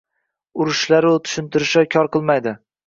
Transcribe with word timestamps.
Urinishlaru 0.65 1.13
tushuntirishlar 1.29 1.91
kor 1.97 2.15
qilmayapti. 2.19 2.59